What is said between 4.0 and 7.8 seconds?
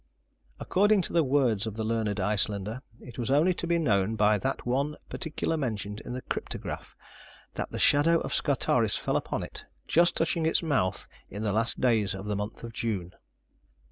by that one particular mentioned in the cryptograph, that the